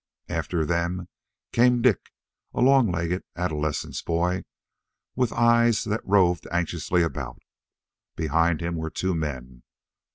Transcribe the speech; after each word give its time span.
After 0.29 0.65
them 0.65 1.09
came 1.51 1.83
Dik, 1.83 2.09
a 2.55 2.61
long 2.61 2.91
legged 2.91 3.21
adolescent 3.35 4.03
boy 4.03 4.45
with 5.15 5.31
eyes 5.31 5.83
that 5.83 6.01
roved 6.03 6.47
anxiously 6.51 7.03
about. 7.03 7.37
Behind 8.15 8.61
him 8.61 8.77
were 8.77 8.89
two 8.89 9.13
men. 9.13 9.61